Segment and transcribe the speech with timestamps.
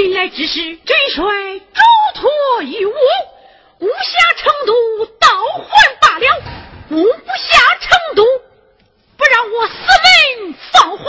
[0.00, 1.22] 临来之时，真帅
[1.58, 1.80] 嘱
[2.14, 2.94] 托于我，
[3.78, 5.28] 不下成都，倒
[5.68, 6.26] 还罢了；
[6.88, 8.24] 不不下成都，
[9.18, 11.04] 不让我四门放火。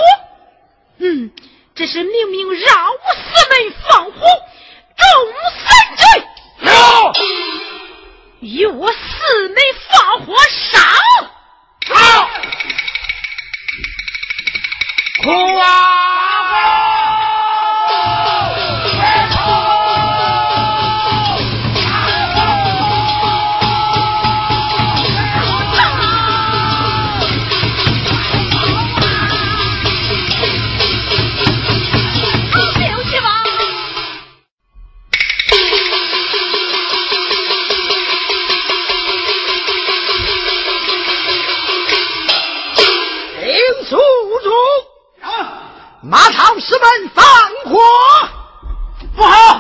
[0.98, 1.32] 嗯，
[1.74, 4.28] 这是明明让我四门放火，
[4.98, 5.08] 重
[5.56, 6.04] 三罪。
[6.60, 6.70] 有，
[8.42, 9.58] 与我四门
[9.90, 10.82] 放火上。
[11.96, 12.30] 好，
[15.24, 16.21] 哭啊！
[46.12, 47.24] 马超师门放
[47.72, 47.80] 火，
[49.16, 49.51] 不好！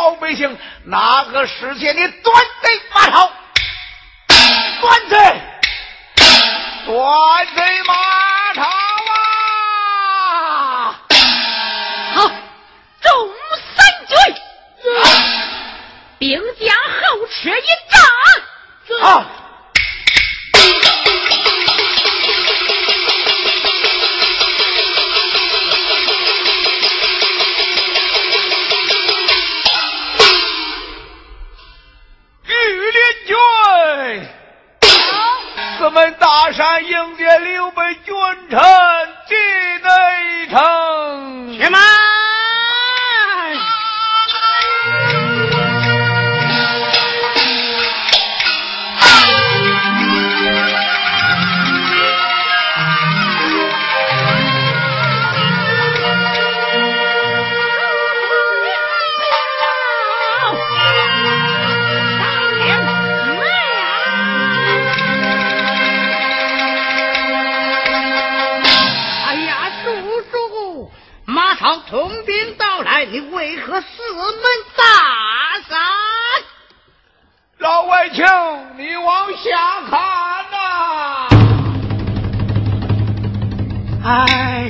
[0.00, 3.30] 带的好百姓，哪个世界的断贼马超？
[4.80, 5.16] 断贼！
[6.86, 7.94] 断贼马
[8.54, 8.62] 超
[9.12, 11.00] 啊！
[12.14, 12.30] 好，
[13.02, 13.30] 众
[13.76, 14.16] 三军，
[16.18, 17.98] 兵将后撤一炸。
[19.02, 19.39] 好。
[36.50, 38.12] 们大山迎接刘备君
[38.50, 38.60] 臣
[39.28, 39.38] 进
[39.82, 41.89] 内城，且慢。
[73.20, 74.24] 为何四门
[74.76, 74.84] 大
[75.68, 75.78] 山？
[77.58, 78.24] 老外卿，
[78.78, 79.90] 你往下看
[80.50, 81.28] 呐！
[84.04, 84.69] 哎。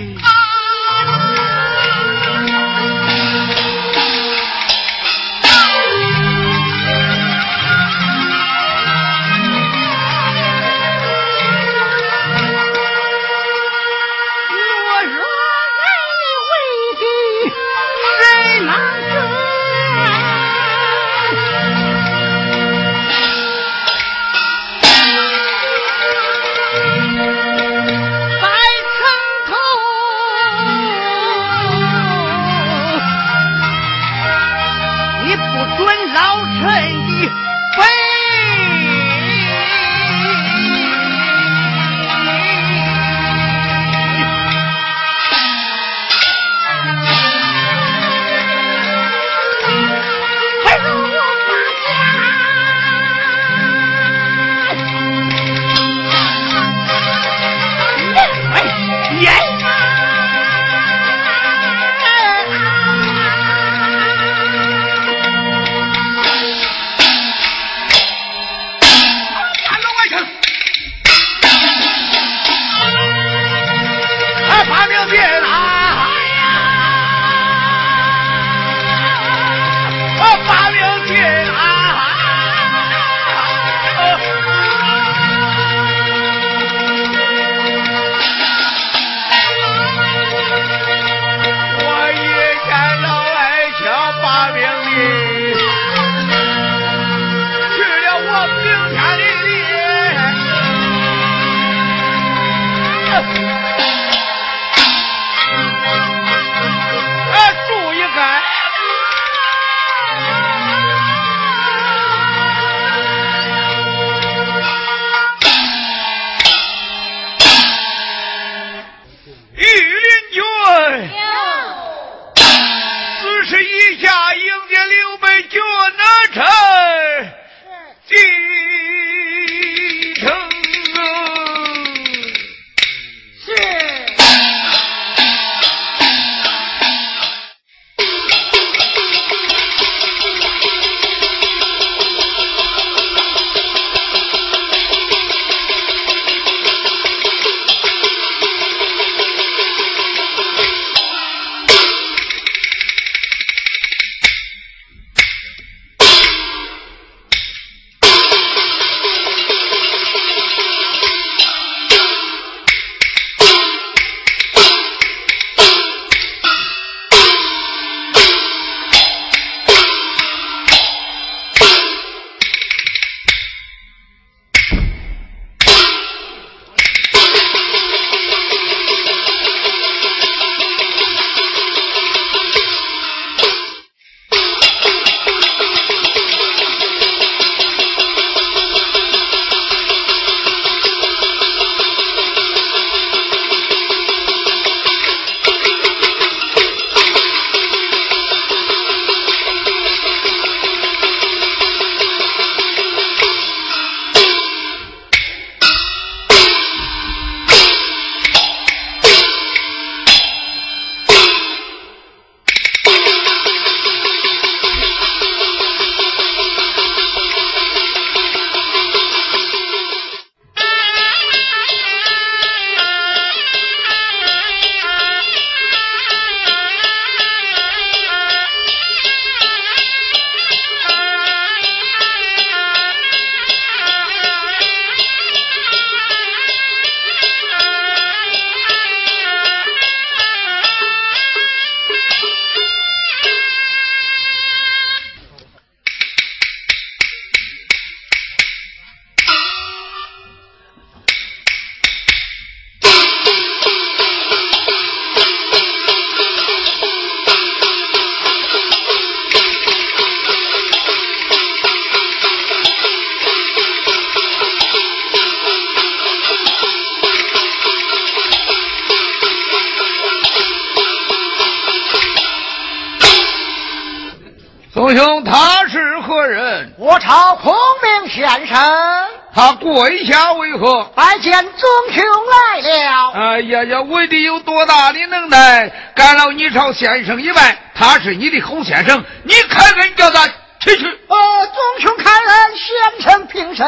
[279.81, 280.85] 跪下为何？
[280.95, 283.13] 拜见宗兄来了。
[283.13, 287.57] 哎呀呀，为弟有多大的能耐，干了你朝先生一拜？
[287.75, 290.27] 他是你的侯先生，你开恩叫他
[290.61, 290.85] 去去。
[290.85, 293.67] 呃，宗兄开恩，先生平身，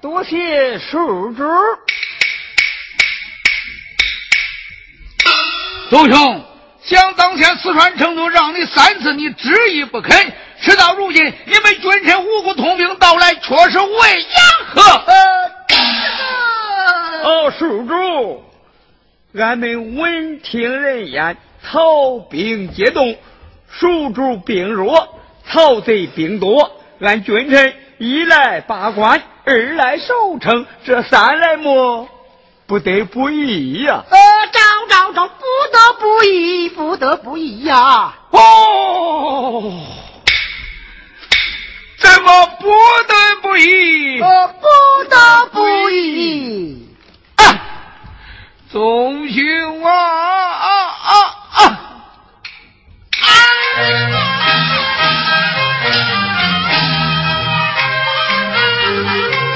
[0.00, 1.44] 多谢叔主。
[5.90, 6.44] 宗兄。
[6.84, 10.32] 想当前四川成都让你三次，你执意不肯。
[10.68, 14.26] 事到如今，你们君臣五谷通兵到来，却是为
[14.74, 14.82] 何？
[17.24, 18.44] 哦，叔主，
[19.38, 23.16] 俺们闻听人言，曹兵皆动，
[23.70, 25.18] 蜀主兵弱，
[25.50, 26.72] 曹贼兵多。
[27.00, 32.08] 俺君臣一来把关，二来守城，这三来么？
[32.66, 34.04] 不得不义呀！
[34.10, 34.18] 呃，
[34.52, 38.14] 招招招，不得不义，不得不义呀！
[38.30, 39.72] 哦，
[41.98, 42.68] 怎么不
[43.08, 44.20] 得不依？
[44.20, 44.66] 呃，不
[45.08, 46.88] 得不依。
[47.36, 47.60] 啊，
[48.70, 50.68] 总兄啊啊
[51.02, 51.12] 啊
[51.60, 51.78] 啊！
[58.78, 59.47] 宿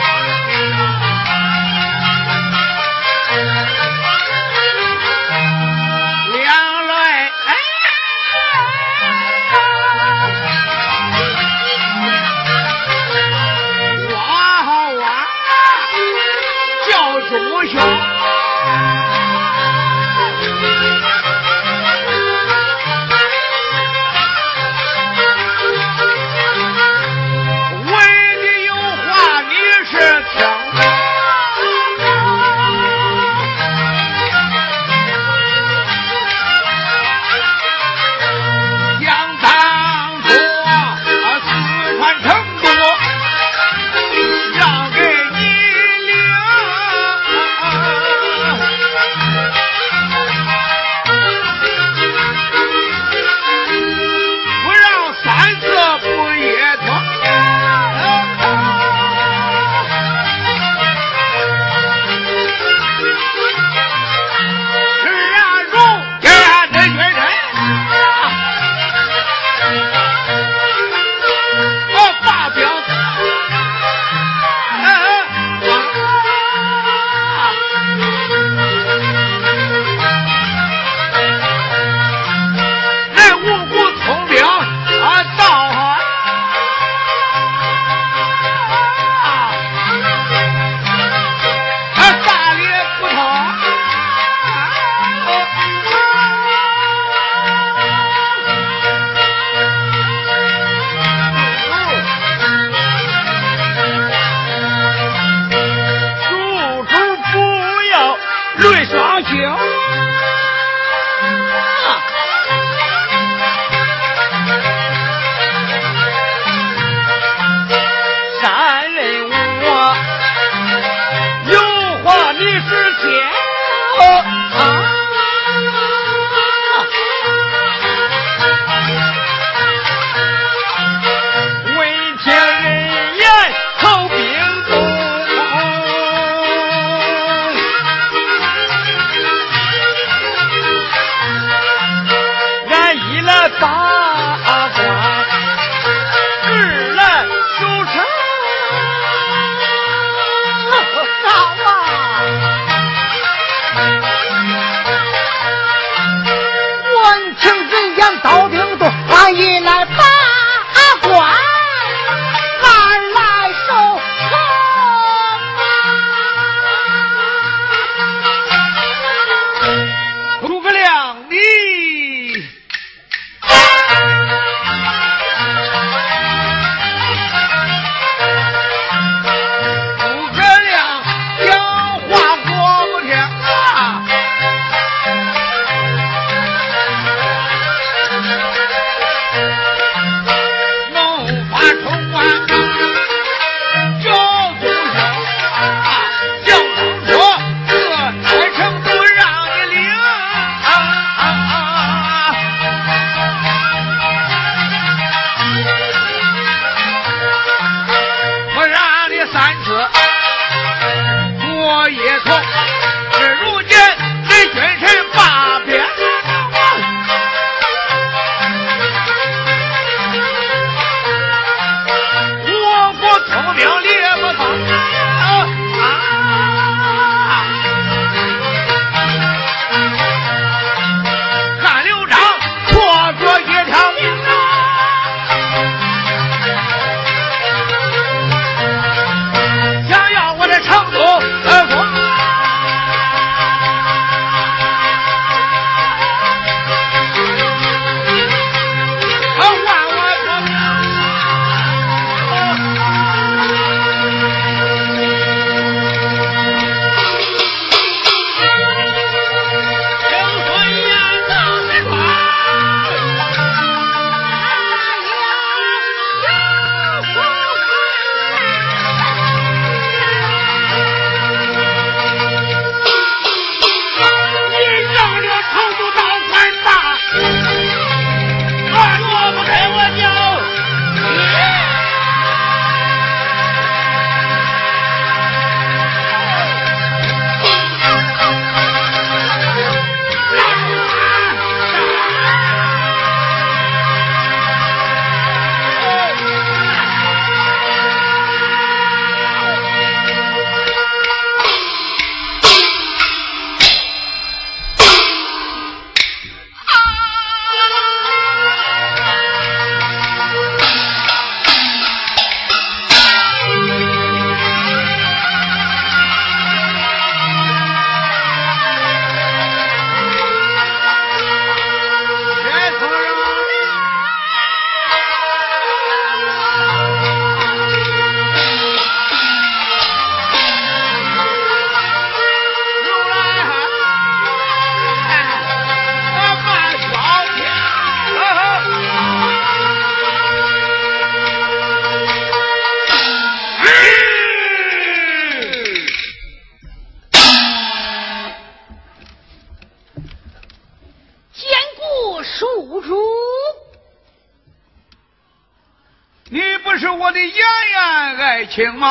[358.57, 358.89] 妍爱卿吗？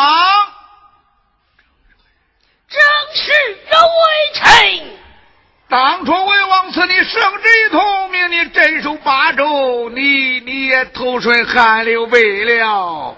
[2.69, 2.81] 正
[3.13, 3.31] 是
[3.69, 3.91] 这微
[4.33, 4.43] 臣。
[5.69, 13.15] 当初魏王赐你圣旨一通，命你镇守八州，你你也投顺汉刘备了。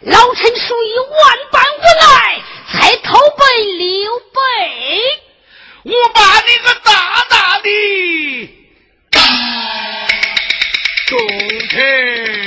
[0.00, 2.42] 老臣属于万般无奈，
[2.72, 4.32] 才投奔刘备。
[5.84, 7.68] 我把你个大大的
[11.06, 11.18] 忠
[11.68, 12.43] 臣。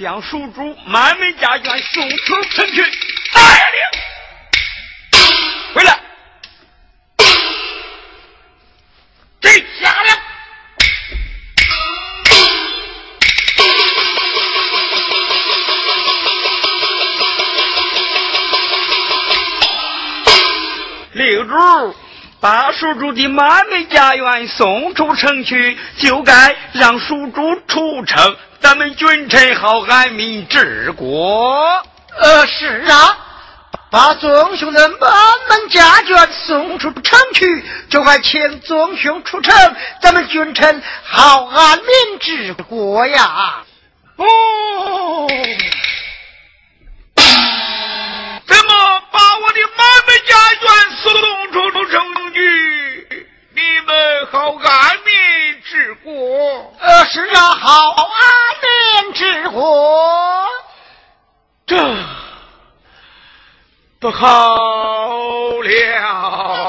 [0.00, 3.09] 将蜀主满门家眷送出城去。
[22.80, 31.82] 把蜀主的满门家园送出城去，就该让蜀主出城，咱们君臣好安民治国。
[32.18, 33.18] 呃，是啊，
[33.90, 35.12] 把宗兄的满
[35.50, 43.62] 门家眷送出城去，就该请宗兄出城，咱们君臣好安民治国呀。
[44.16, 45.28] 哦。
[49.76, 50.64] 满门家眷
[51.02, 51.06] 送
[51.52, 51.56] 出
[51.86, 51.92] 城
[52.32, 52.38] 去，
[53.54, 53.90] 你们
[54.30, 55.12] 好安民
[55.62, 56.74] 治国。
[56.80, 58.06] 呃，是啊，好安
[59.04, 60.46] 民治国。
[61.66, 61.76] 这
[64.00, 64.56] 不好
[65.62, 66.59] 了。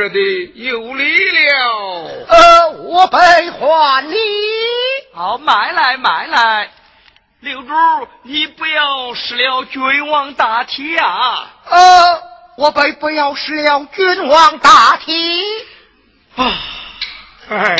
[0.00, 2.26] 来我这里有理了。
[2.28, 3.18] 呃，我备
[3.50, 4.16] 还你。
[5.14, 6.70] 好，买来买来。
[7.40, 7.72] 刘主，
[8.22, 11.50] 你不要失了君王大体啊！
[11.68, 12.22] 呃，
[12.56, 15.44] 我备不要失了君王大体。
[16.36, 16.52] 啊，
[17.50, 17.76] 哎。